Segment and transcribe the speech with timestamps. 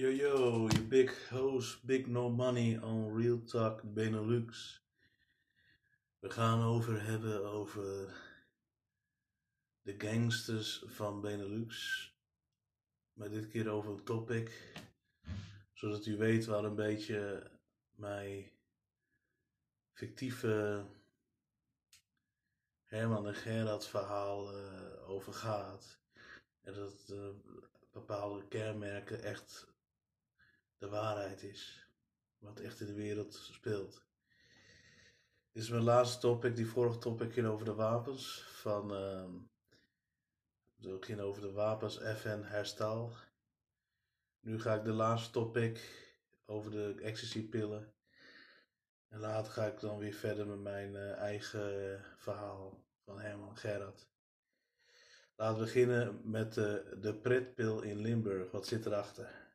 [0.00, 4.82] Yo yo, je big host, big no money on Real Talk Benelux.
[6.18, 7.82] We gaan over hebben over
[9.82, 12.04] de gangsters van Benelux.
[13.12, 14.74] Maar dit keer over een topic,
[15.72, 17.50] zodat u weet waar een beetje
[17.90, 18.50] mijn
[19.92, 20.84] fictieve
[22.84, 26.00] Herman en Gerard verhaal uh, over gaat.
[26.60, 27.28] En dat uh,
[27.92, 29.69] bepaalde kenmerken echt
[30.80, 31.88] de waarheid is.
[32.38, 34.04] Wat echt in de wereld speelt.
[35.52, 36.56] Dit is mijn laatste topic.
[36.56, 38.42] Die vorige topic ging over de wapens.
[38.42, 39.34] Van, uh,
[41.00, 43.12] ging over de wapens FN herstel.
[44.40, 46.04] Nu ga ik de laatste topic
[46.44, 47.94] over de ecstasy pillen.
[49.08, 54.08] En later ga ik dan weer verder met mijn uh, eigen verhaal van Herman Gerard.
[55.36, 58.50] Laten we beginnen met de, de pretpil in Limburg.
[58.50, 59.49] Wat zit erachter?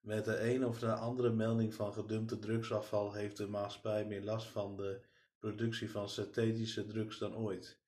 [0.00, 4.46] Met de een of de andere melding van gedumpte drugsafval heeft de maatschappij meer last
[4.46, 5.00] van de
[5.38, 7.78] productie van synthetische drugs dan ooit.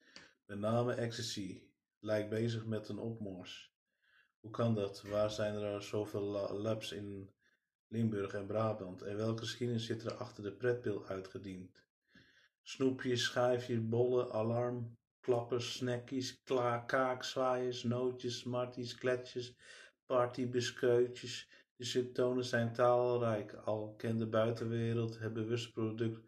[0.47, 1.63] Met name ecstasy
[1.99, 3.73] lijkt bezig met een opmars.
[4.41, 5.03] Hoe kan dat?
[5.03, 7.31] Waar zijn er zoveel labs in
[7.89, 9.03] Limburg en Brabant?
[9.03, 11.85] En welke geschiedenis zit er achter de pretpil uitgediend?
[12.63, 16.43] Snoepjes, schijfjes, bollen, alarm, klappers, snackies,
[16.87, 19.55] kaakzwaaiers, nootjes, smarties, kletsjes,
[20.07, 21.49] partybiscuitjes
[21.83, 26.21] de symptomen zijn talrijk, al kent de buitenwereld het bewuste product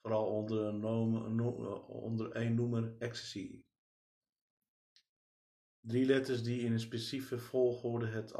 [0.00, 1.40] vooral onder, een
[1.86, 3.62] onder één noemer ecstasy.
[5.80, 8.34] Drie letters die in een specifieke volgorde het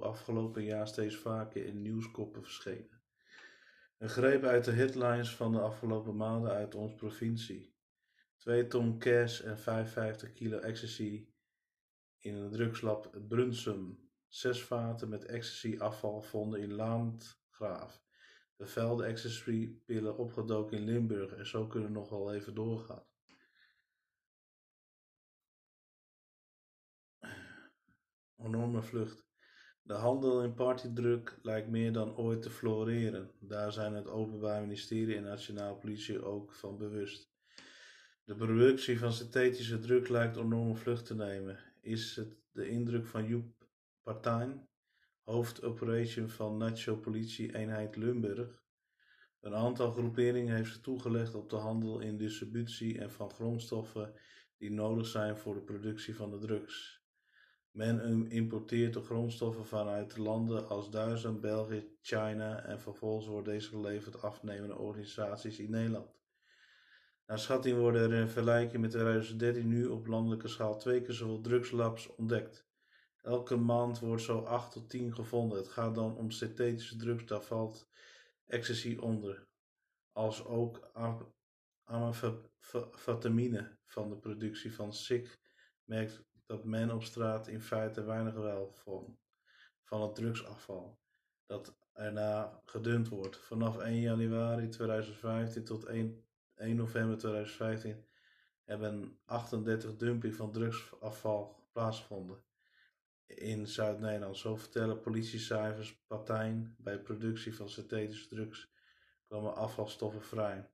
[0.00, 3.02] afgelopen jaar steeds vaker in nieuwskoppen verschenen.
[3.98, 7.74] Een greep uit de headlines van de afgelopen maanden uit onze provincie.
[8.36, 11.28] 2 ton cash en 55 kilo ecstasy
[12.18, 18.02] in een drugslab Brunsum zes vaten met ecstasy-afval vonden in Landgraaf.
[18.56, 23.04] De velde ecstasy-pillen opgedoken in Limburg en zo kunnen we nog wel even doorgaan.
[28.36, 29.28] Enorme vlucht.
[29.82, 33.30] De handel in partydruk lijkt meer dan ooit te floreren.
[33.38, 37.30] Daar zijn het Openbaar Ministerie en Nationale Politie ook van bewust.
[38.24, 41.58] De productie van synthetische druk lijkt enorme vlucht te nemen.
[41.80, 43.59] Is het de indruk van Joep
[44.10, 44.68] Partijn,
[45.22, 48.62] hoofdoperation van Nacho Politie Eenheid Limburg.
[49.40, 54.14] Een aantal groeperingen heeft ze toegelegd op de handel in distributie en van grondstoffen
[54.56, 57.04] die nodig zijn voor de productie van de drugs.
[57.70, 64.22] Men importeert de grondstoffen vanuit landen als Duitsland, België, China en vervolgens wordt deze geleverd
[64.22, 66.10] afnemende organisaties in Nederland.
[67.26, 71.40] Naar schatting worden er in vergelijking met 2013 nu op landelijke schaal twee keer zoveel
[71.40, 72.68] drugslabs ontdekt.
[73.22, 75.58] Elke maand wordt zo 8 tot 10 gevonden.
[75.58, 77.88] Het gaat dan om synthetische drugs, daar valt
[78.46, 79.48] ecstasy onder.
[80.12, 80.90] Als ook
[81.84, 85.38] amfetamine van de productie van SIC
[85.84, 89.18] merkt dat men op straat in feite weinig wel van,
[89.84, 90.98] van het drugsafval
[91.46, 93.36] dat erna gedund wordt.
[93.36, 98.08] Vanaf 1 januari 2015 tot 1, 1 november 2015
[98.64, 102.48] hebben 38 dumping van drugsafval plaatsgevonden
[103.34, 104.36] in Zuid-Nederland.
[104.36, 108.72] Zo vertellen politiecijfers Patijn bij productie van synthetische drugs
[109.28, 110.70] komen afvalstoffen vrij.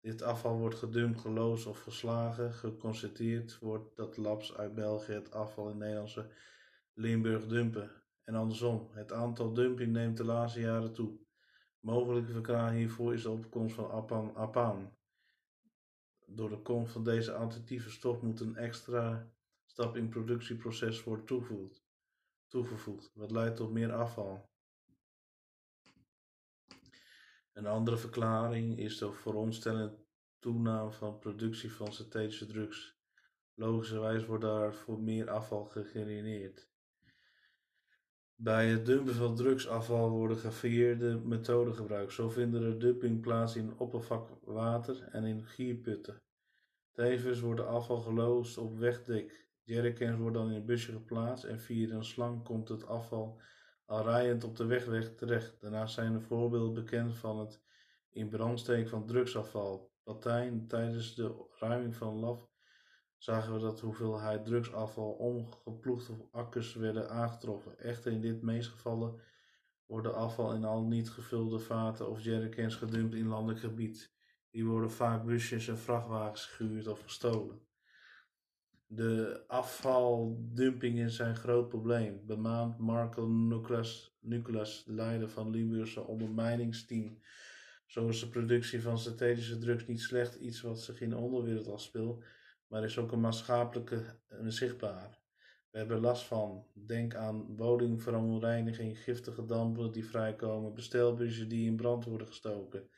[0.00, 2.52] Dit afval wordt gedumpt, geloosd of geslagen.
[2.52, 6.30] Geconstateerd wordt dat labs uit België het afval in Nederlandse
[6.94, 7.90] Limburg dumpen.
[8.24, 11.18] En andersom, het aantal dumping neemt de laatste jaren toe.
[11.80, 14.96] Mogelijke verklaring hiervoor is de opkomst van apan, apaan.
[16.26, 19.30] Door de komst van deze alternatieve stof moet een extra
[19.78, 21.82] stap in het productieproces wordt toegevoegd,
[22.46, 24.50] toegevoegd, wat leidt tot meer afval.
[27.52, 29.98] Een andere verklaring is de vooronderstellende
[30.38, 32.96] toename van productie van synthetische drugs.
[33.54, 36.68] Logischerwijs wordt daarvoor meer afval gegenereerd.
[38.34, 42.12] Bij het dumpen van drugsafval worden gevarieerde methoden gebruikt.
[42.12, 46.22] Zo vinden er dumping plaats in oppervlakwater en in gierputten.
[46.92, 51.94] Tevens wordt afval geloosd op wegdek Jerrycans worden dan in een busje geplaatst en via
[51.94, 53.40] een slang komt het afval
[53.84, 55.60] al rijend op de wegweg terecht.
[55.60, 57.62] Daarnaast zijn er voorbeelden bekend van het
[58.10, 58.30] in
[58.88, 59.92] van drugsafval.
[60.04, 62.48] Latijn, tijdens de ruiming van LAF
[63.16, 67.78] zagen we dat hoeveelheid drugsafval omgeploegde akkers werden aangetroffen.
[67.78, 69.20] Echter in dit meest gevallen
[69.86, 74.14] worden afval in al niet gevulde vaten of jerrycans gedumpt in landelijk gebied.
[74.50, 77.67] Die worden vaak busjes en vrachtwagens gehuurd of gestolen.
[78.90, 82.20] De afvaldumping is een groot probleem.
[82.26, 83.26] Bemaand Marco
[84.20, 87.18] de leider van Limburgse ondermijningsteam.
[87.86, 91.68] Zo is de productie van synthetische drugs niet slecht iets wat zich in de onderwereld
[91.68, 92.24] afspeelt,
[92.66, 95.18] maar is ook een maatschappelijke en zichtbaar.
[95.70, 96.66] We hebben last van.
[96.72, 102.88] Denk aan woningverontreiniging, giftige dampen die vrijkomen, bestelbussen die in brand worden gestoken.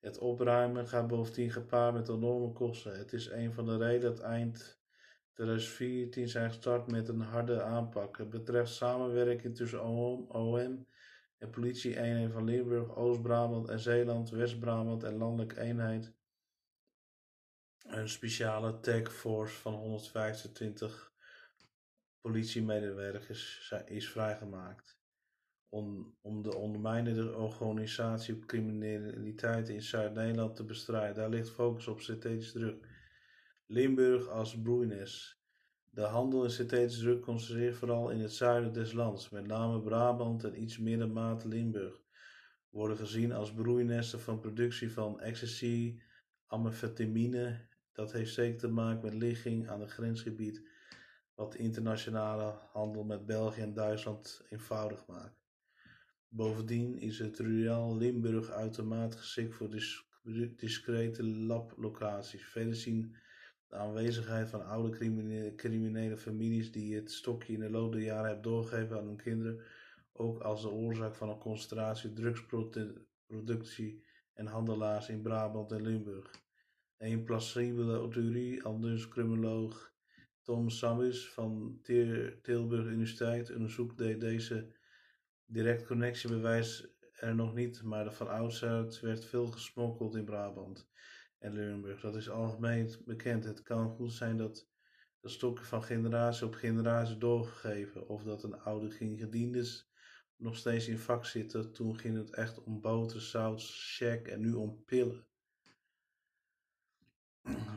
[0.00, 2.98] Het opruimen gaat bovendien gepaard met enorme kosten.
[2.98, 4.81] Het is een van de redenen dat eind
[5.32, 8.18] 2014 zijn gestart met een harde aanpak.
[8.18, 9.84] Het betreft samenwerking tussen
[10.28, 10.86] OM,
[11.38, 16.12] en politie-eenheid van Limburg, Oost-Brabant en Zeeland, West-Brabant en landelijke eenheid.
[17.82, 21.12] Een speciale taskforce van 125
[22.20, 25.00] politiemedewerkers is vrijgemaakt
[25.68, 31.14] om, om de ondermijnende organisatie op criminaliteit in Zuid-Nederland te bestrijden.
[31.14, 32.86] Daar ligt focus op synthetische druk.
[33.72, 35.40] Limburg als broeinis.
[35.90, 40.44] De handel in synthetische druk concentreert vooral in het zuiden des lands, met name Brabant
[40.44, 42.00] en iets middenmaat Limburg,
[42.70, 46.00] worden gezien als broeinesten van productie van ecstasy,
[46.46, 47.66] amfetamine.
[47.92, 50.68] Dat heeft zeker te maken met ligging aan het grensgebied,
[51.34, 55.40] wat de internationale handel met België en Duitsland eenvoudig maakt.
[56.28, 59.70] Bovendien is het Rural Limburg uitermate geschikt voor
[60.56, 62.44] discrete lablocaties.
[62.44, 63.16] Verder zien
[63.72, 68.24] de aanwezigheid van oude criminele, criminele families die het stokje in de loop der jaren
[68.24, 69.62] hebben doorgegeven aan hun kinderen,
[70.12, 76.30] ook als de oorzaak van een concentratie drugsproductie en handelaars in Brabant en Limburg.
[76.98, 79.92] Een plausibele theorie, aldus criminoloog
[80.42, 81.78] Tom Samus van
[82.42, 84.76] Tilburg Universiteit onderzoekt deze
[85.46, 90.90] direct connectiebewijs er nog niet, maar van oudsher werd veel gesmokkeld in Brabant
[91.42, 92.00] en Limburg.
[92.00, 93.44] Dat is algemeen bekend.
[93.44, 94.68] Het kan goed zijn dat
[95.20, 99.90] de stokken van generatie op generatie doorgegeven, of dat een oude gediendes
[100.36, 101.72] nog steeds in vak zitten.
[101.72, 105.26] Toen ging het echt om boter, zout, check en nu om pillen.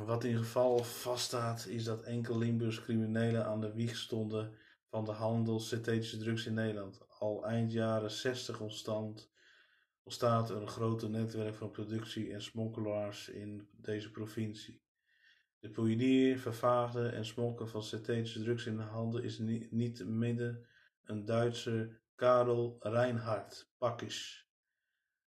[0.06, 4.56] Wat in geval vaststaat is dat enkel Limburgs criminelen aan de wieg stonden
[4.90, 7.00] van de handel synthetische drugs in Nederland.
[7.20, 9.30] Al eind jaren 60 ontstond
[10.06, 14.82] ontstaat een groot netwerk van productie- en smokkelaars in deze provincie.
[15.60, 19.38] De pionier, vervaagde en smokken van synthetische drugs in de handel is
[19.70, 20.68] niet midden
[21.04, 24.50] een Duitse Karel Reinhard Pakkis.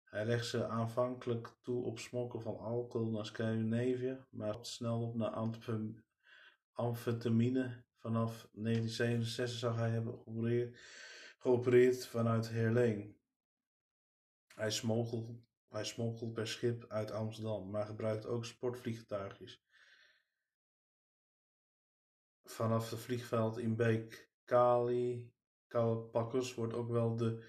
[0.04, 5.30] Hij legt ze aanvankelijk toe op smokken van alcohol naar Scandinavië, maar snel op naar
[6.72, 7.84] amfetamine.
[7.96, 10.74] Vanaf 1967 zou hij hebben
[11.38, 13.17] geopereerd vanuit Heerleen.
[14.58, 15.28] Hij smokkelt,
[15.68, 15.84] hij
[16.32, 19.62] per schip uit Amsterdam, maar gebruikt ook sportvliegtuigjes.
[22.42, 25.32] Vanaf het vliegveld in Beek Kali,
[26.54, 27.44] wordt ook wel de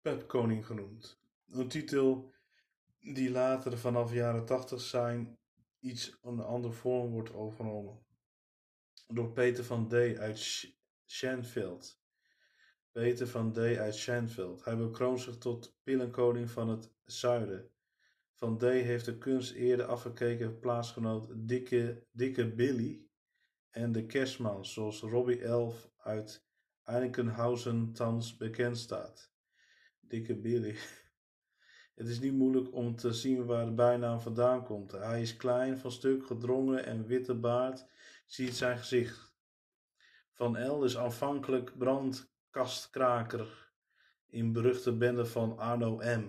[0.00, 1.20] Pepkoning genoemd.
[1.50, 2.32] Een titel
[3.00, 5.38] die later vanaf jaren 80 zijn
[5.80, 8.04] iets een andere vorm wordt overgenomen.
[9.06, 9.92] Door Peter van D.
[10.18, 10.68] uit
[11.04, 12.01] Schenveld.
[12.92, 13.58] Peter van D.
[13.58, 14.64] uit Schijnveld.
[14.64, 17.70] Hij bekroont zich tot pillenkoning van het zuiden.
[18.34, 18.62] Van D.
[18.62, 23.06] heeft de kunst eerder afgekeken plaatsgenoot Dikke, Dikke Billy
[23.70, 26.46] en de kerstman, zoals Robbie Elf uit
[26.84, 29.32] Einikenhausen thans bekend staat.
[30.00, 30.76] Dikke Billy.
[31.94, 34.92] Het is niet moeilijk om te zien waar de bijnaam vandaan komt.
[34.92, 37.86] Hij is klein, van stuk, gedrongen en witte baard
[38.26, 39.34] ziet zijn gezicht.
[40.32, 43.72] Van L is aanvankelijk brand kastkraker
[44.26, 46.24] in beruchte bende van Arno M.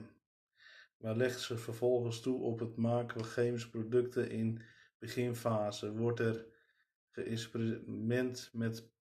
[0.97, 4.61] Maar legt zich vervolgens toe op het maken van chemische producten in
[4.99, 5.91] beginfase.
[5.93, 6.45] Wordt er
[7.09, 8.91] geëxperiment met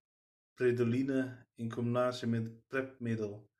[0.55, 3.50] predoline in combinatie met prepmiddel.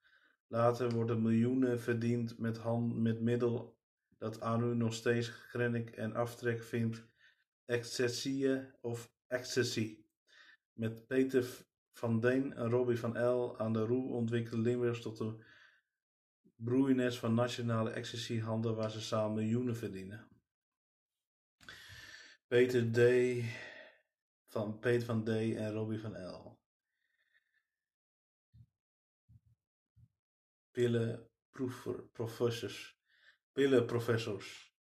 [0.47, 3.78] Later worden miljoenen verdiend met, hand, met middel
[4.19, 7.07] dat Anu nog steeds grennik en aftrek vindt,
[7.64, 10.04] ecstasy of ecstasy.
[10.73, 11.45] Met Peter
[11.92, 13.58] van Deen en Robbie van L.
[13.58, 15.42] aan de Roe ontwikkelde Limburgs tot een
[16.54, 20.28] broeienes van nationale ecstasy-handel waar ze samen miljoenen verdienen.
[22.46, 22.99] Peter D.
[24.46, 25.28] van Peter van D.
[25.28, 26.61] en Robbie van L.
[30.70, 33.00] Pillenprofessors.
[33.52, 34.76] Pillenprofessors.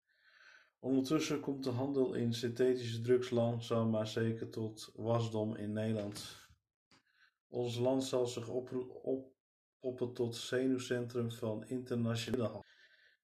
[0.79, 6.48] Ondertussen komt de handel in synthetische drugs langzaam maar zeker tot wasdom in Nederland.
[7.51, 12.65] Ons land zal zich oppoppen tot zenuwcentrum van internationale handel.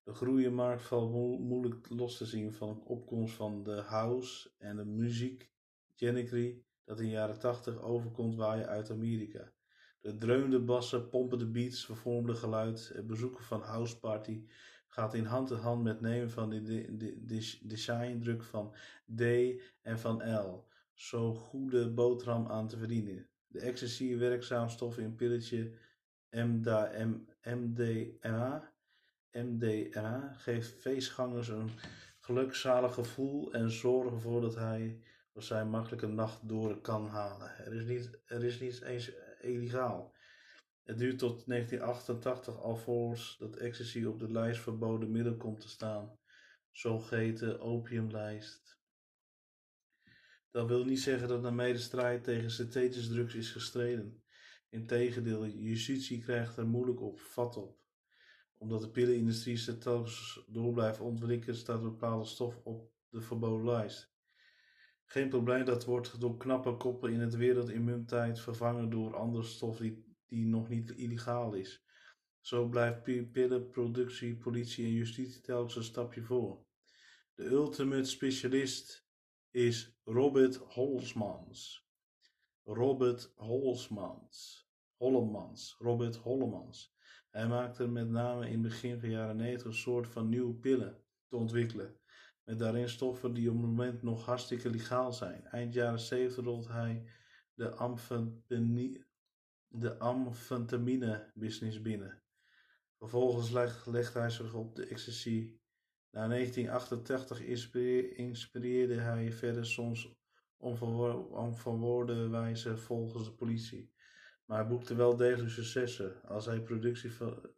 [0.03, 4.86] De groeiende valt moeilijk los te zien van de opkomst van de house en de
[4.86, 5.51] muziek,
[5.96, 9.51] generic dat in de jaren 80 overkomt waaien uit Amerika.
[10.01, 14.46] De dreunende bassen, pompende beats, vervormde geluid, het bezoeken van houseparty
[14.88, 18.75] gaat in hand in hand met nemen van de, de, de, de designdruk van
[19.15, 19.22] D
[19.82, 20.67] en van L.
[20.94, 23.29] Zo goede boterham aan te verdienen.
[23.56, 25.72] De ecstasy werkzaamstof in pilletje
[27.42, 28.72] MDMA,
[30.38, 31.70] geeft feestgangers een
[32.20, 35.00] gelukzalig gevoel en zorgen ervoor dat hij
[35.34, 37.58] of zij makkelijk een nacht door kan halen.
[37.58, 40.14] Er is niet, er is niet eens illegaal.
[40.84, 46.18] Het duurt tot 1988 alvorens dat ecstasy op de lijst verboden middel komt te staan,
[46.72, 48.80] zogeheten opiumlijst.
[50.56, 54.24] Dat wil niet zeggen dat de strijd tegen synthetische drugs is gestreden.
[54.70, 57.78] Integendeel, justitie krijgt er moeilijk op, vat op.
[58.58, 63.66] Omdat de pillenindustrie zich telkens door blijft ontwikkelen, staat een bepaalde stof op de verboden
[63.66, 64.14] lijst.
[65.06, 70.16] Geen probleem, dat wordt door knappe koppen in het wereldimmuniteit vervangen door andere stof die,
[70.28, 71.86] die nog niet illegaal is.
[72.40, 76.66] Zo blijft pillenproductie, politie en justitie telkens een stapje voor.
[77.34, 79.05] De ultimate specialist
[79.56, 81.88] is Robert Holmans.
[82.64, 84.68] Robert Holmans.
[84.98, 85.76] Hollemans.
[85.80, 86.96] Robert Hollemans.
[87.32, 91.04] Hij maakte met name in het begin van jaren 90 een soort van nieuwe pillen
[91.28, 92.00] te ontwikkelen
[92.44, 95.46] met daarin stoffen die op het moment nog hartstikke legaal zijn.
[95.46, 97.10] Eind jaren 70 rolt hij
[97.54, 99.06] de,
[99.68, 102.22] de amfetamine business binnen.
[102.98, 103.50] Vervolgens
[103.86, 105.60] legt hij zich op de ecstasy.
[106.15, 107.41] Na 1988
[108.15, 110.13] inspireerde hij verder soms
[111.31, 113.91] onverwoorde wijze volgens de politie.
[114.45, 117.12] Maar boekte wel degelijk successen als hij productie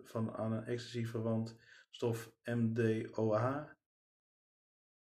[0.03, 1.57] van, aan een ecstasy verwant
[1.89, 3.77] stof MDOA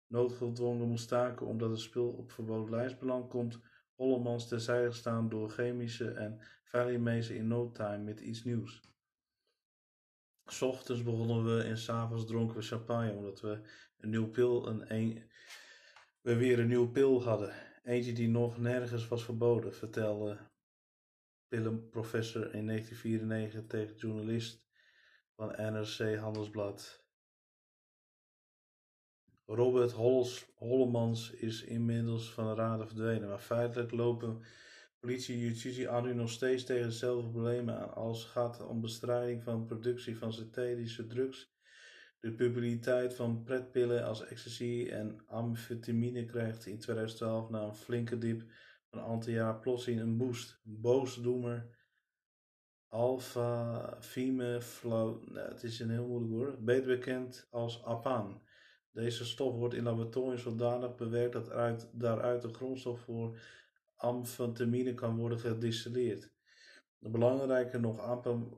[0.07, 3.59] noodgedwongen moest staken omdat het spul op verboden lijst beland, komt
[3.95, 8.81] Hollemans terzijde gestaan door chemische en veilingmezen in no time met iets nieuws.
[10.51, 13.61] S ochtends begonnen we en s'avonds dronken we champagne omdat we
[13.97, 15.29] een nieuwe pil, een, een,
[16.21, 17.53] we weer een nieuwe pil hadden.
[17.83, 20.37] Eentje die nog nergens was verboden, vertelde
[21.47, 24.67] pillenprofessor in 1994 tegen journalist
[25.35, 27.03] van NRC Handelsblad.
[29.45, 29.91] Robert
[30.55, 34.43] Hollemans is inmiddels van de raden verdwenen, maar feitelijk lopen
[34.99, 38.81] politie en justitie aan nu nog steeds tegen dezelfde problemen aan als het gaat om
[38.81, 41.53] bestrijding van productie van synthetische drugs.
[42.19, 48.43] De publiciteit van pretpillen als ecstasy en amfetamine krijgt in 2012 na een flinke dip
[48.89, 50.59] van een aantal jaar plotseling een boost.
[50.63, 51.77] Boosdoemer
[52.87, 58.41] alpha fime flow, nou, het is een heel moeilijk woord, beter bekend als APAN
[58.91, 63.37] deze stof wordt in laboratoriums zodanig bewerkt dat uit, daaruit de grondstof voor
[63.99, 66.31] amfetamine kan worden gedistilleerd.
[66.99, 67.99] De belangrijke nog,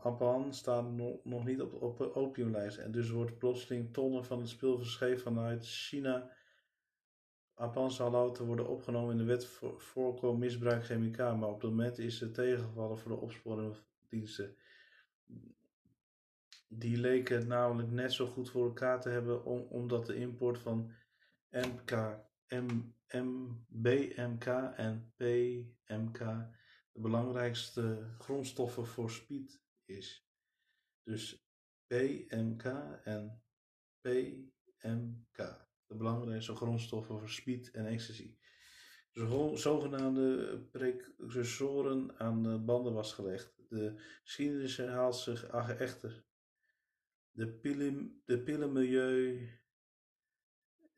[0.04, 0.92] Apan staat
[1.24, 5.66] nog, niet op, de opiumlijst en dus wordt plotseling tonnen van het spul verscheept vanuit
[5.66, 6.32] China.
[7.54, 11.70] Apan zal later worden opgenomen in de wet voor voorkomen misbruik chemica, maar op het
[11.70, 14.56] moment is het tegengevallen voor de opsporingsdiensten.
[16.68, 20.92] Die leken het namelijk net zo goed voor elkaar te hebben omdat de import van
[21.50, 22.20] MK,
[23.68, 26.20] BMK en PMK
[26.92, 30.28] de belangrijkste grondstoffen voor speed is.
[31.04, 31.46] Dus
[31.88, 32.64] PMK
[33.04, 33.44] en
[34.02, 35.38] PMK,
[35.86, 38.38] de belangrijkste grondstoffen voor speed en ecstasy.
[39.12, 43.56] Dus zogenaamde precursoren aan de banden was gelegd.
[43.70, 45.44] De geschiedenis haalt zich
[45.78, 46.26] echter
[47.32, 49.50] de, pillen, de pillenmilieu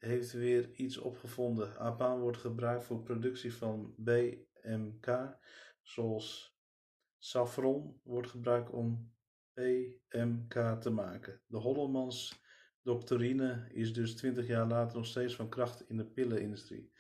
[0.06, 1.78] heeft weer iets opgevonden.
[1.78, 5.38] Apaan wordt gebruikt voor productie van BMK,
[5.82, 6.58] zoals
[7.18, 9.14] saffron wordt gebruikt om
[9.54, 11.42] PMK te maken.
[11.48, 12.42] De Hollemans
[12.82, 16.92] doctrine is dus 20 jaar later nog steeds van kracht in de pillenindustrie.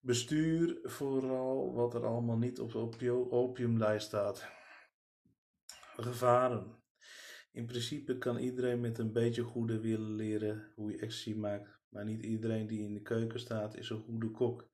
[0.00, 4.48] Bestuur vooral wat er allemaal niet op de opiumlijst staat.
[5.96, 6.84] Gevaren.
[7.52, 12.04] In principe kan iedereen met een beetje goede wil leren hoe je ecstasy maakt, maar
[12.04, 14.68] niet iedereen die in de keuken staat is een goede kok.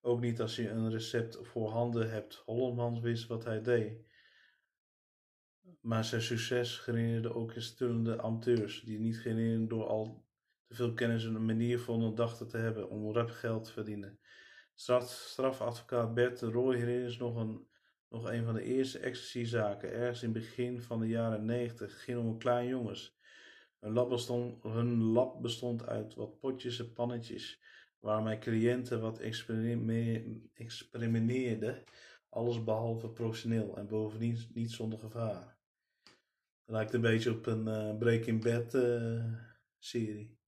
[0.00, 2.34] Ook niet als je een recept voorhanden hebt.
[2.34, 4.08] Hollemans wist wat hij deed.
[5.80, 10.26] Maar zijn succes genereerde ook in stullende amateurs, die niet genereerden door al
[10.66, 14.18] te veel kennis en een manier vonden dachten te hebben om rap geld te verdienen.
[14.74, 17.68] Straf, strafadvocaat Bert de Rooij is nog een
[18.10, 22.18] nog een van de eerste ecstasy-zaken, ergens in het begin van de jaren 90, ging
[22.18, 23.18] om een klein jongens.
[23.80, 27.60] Hun lab, bestond, hun lab bestond uit wat potjes en pannetjes.
[28.00, 29.18] waar mijn cliënten wat
[30.54, 31.84] experimenteerden,
[32.28, 35.58] alles behalve professioneel en bovendien niet zonder gevaar.
[36.64, 39.24] Lijkt een beetje op een uh, Breaking Bad uh,
[39.78, 40.38] serie.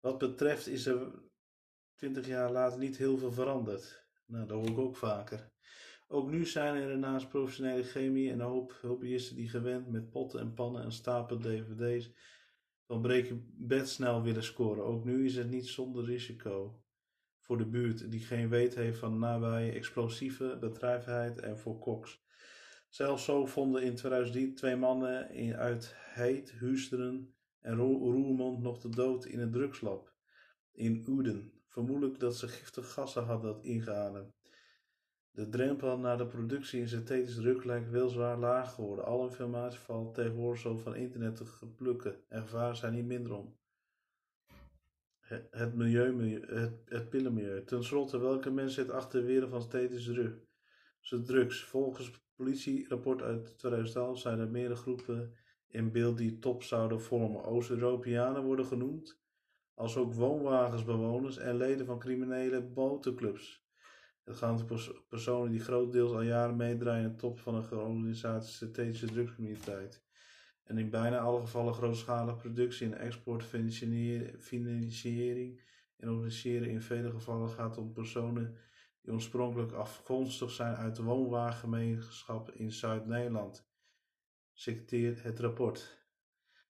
[0.00, 1.12] Wat betreft is er
[1.94, 4.06] 20 jaar later niet heel veel veranderd.
[4.26, 5.50] Nou, dat hoor ik ook vaker.
[6.08, 10.54] Ook nu zijn er naast professionele chemie een hoop hobbyisten die gewend met potten en
[10.54, 12.10] pannen en stapel dvd's
[12.86, 14.84] van Breaking Bad snel willen scoren.
[14.84, 16.82] Ook nu is het niet zonder risico
[17.38, 22.24] voor de buurt die geen weet heeft van nabije explosieve bedrijvigheid en voor koks.
[22.88, 28.88] Zelfs zo vonden in 2003 twee mannen in, uit Heet, Huusteren en Roermond nog de
[28.88, 30.12] dood in een drugslab
[30.72, 31.52] in Uden.
[31.66, 34.41] Vermoedelijk dat ze giftige gassen hadden ingeademd.
[35.34, 39.04] De drempel naar de productie in synthetisch druk lijkt weliswaar laag geworden.
[39.04, 43.56] Alle informatie valt tegenwoordig zo van internet te plukken en gevaren zijn niet minder om.
[45.50, 47.64] Het, milieu, het, het pillenmilieu.
[47.64, 51.26] Ten slotte, welke mensen zit achter de wereld van synthetische druk?
[51.26, 51.64] drugs.
[51.64, 55.34] Volgens politierapport uit 2012 zijn er meerdere groepen
[55.68, 57.44] in beeld die top zouden vormen.
[57.44, 59.20] Oost-Europeanen worden genoemd,
[59.74, 63.61] als ook woonwagensbewoners en leden van criminele botenclubs.
[64.24, 68.46] Het gaat om personen die grotendeels al jaren meedraaien in de top van een georganiseerde
[68.46, 70.04] strategische drugscommuniteit.
[70.64, 73.44] En in bijna alle gevallen grootschalige productie en export,
[74.38, 75.60] financiering
[75.96, 76.68] en organiseren.
[76.68, 78.56] In vele gevallen gaat het om personen
[79.00, 83.70] die oorspronkelijk afkomstig zijn uit de woonwagengemeenschap in Zuid-Nederland.
[84.52, 86.06] Citeert het rapport.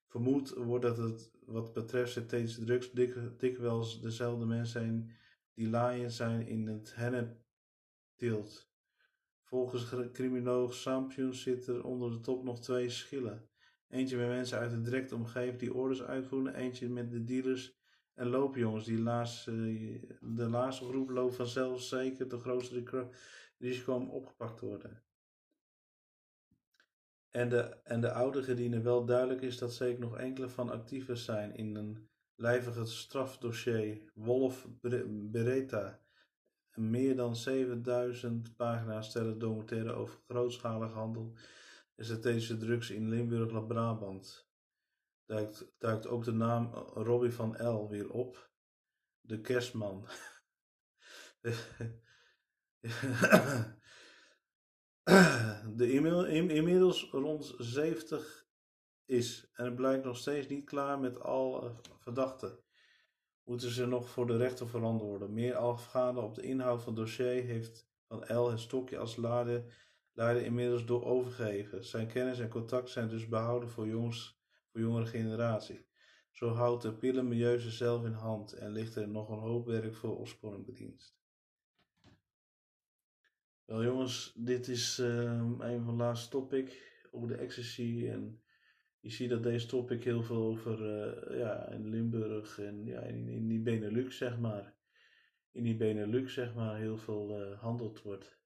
[0.07, 2.91] Vermoed wordt dat het wat betreft synthetische drugs
[3.37, 5.17] dikwijls dezelfde mensen zijn
[5.55, 8.71] die laaien zijn in het hennepteelt.
[9.43, 13.49] Volgens criminoloog Sampion zitten er onder de top nog twee schillen.
[13.89, 17.77] Eentje met mensen uit de directe omgeving die orders uitvoeren, eentje met de dealers
[18.15, 18.85] en loopjongens.
[18.85, 19.53] Die laatste,
[20.21, 23.09] de laatste groep loopt vanzelf zeker de grootste
[23.59, 25.03] risico om opgepakt te worden.
[27.31, 31.55] En de, en de dienen wel duidelijk is dat zeker nog enkele van actieven zijn
[31.55, 32.11] in een
[32.43, 34.67] lijvige strafdossier Wolf
[35.31, 36.01] Beretta.
[36.75, 41.33] Meer dan 7000 pagina's stellen documentaire over grootschalige handel
[41.95, 44.51] en synthetische drugs in Limburg-Brabant.
[45.25, 48.51] Duikt, duikt ook de naam Robbie van L weer op.
[49.21, 50.07] De kerstman.
[55.77, 55.93] de
[56.49, 58.42] inmiddels rond 70
[59.05, 62.59] is en het blijkt nog steeds niet klaar met alle verdachten.
[63.45, 65.33] Moeten ze nog voor de rechter verantwoorden.
[65.33, 69.65] Meer afgaande op de inhoud van het dossier heeft Van L het stokje als leider,
[70.13, 71.85] leider inmiddels door overgegeven.
[71.85, 75.87] Zijn kennis en contact zijn dus behouden voor, jongs, voor jongere generatie.
[76.31, 80.19] Zo houdt de pillenmilieu zelf in hand en ligt er nog een hoop werk voor
[80.19, 81.17] opsporingbedienst.
[83.65, 85.07] Wel jongens, dit is uh,
[85.59, 88.42] een van de laatste topic over de ecstasy en
[89.03, 93.29] je ziet dat deze topic heel veel over uh, ja, in Limburg en ja, in,
[93.29, 94.75] in, die Benelux, zeg maar.
[95.51, 98.41] In die Benelux, zeg maar, heel veel uh, handeld wordt.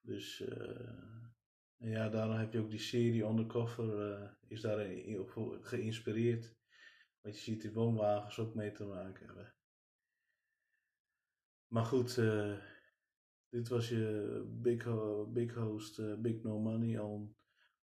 [0.00, 0.92] Dus uh,
[1.76, 5.28] ja, daarom heb je ook die serie Undercover, is daarin
[5.60, 6.56] geïnspireerd.
[7.20, 9.54] Want je ziet die woonwagens ook mee te maken hebben.
[11.66, 12.14] Maar goed,
[13.48, 14.86] dit was je big,
[15.32, 17.36] big host, Big No Money on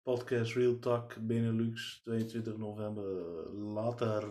[0.08, 3.04] podcast Real Talk Benelux 22 november.
[3.52, 4.24] Later.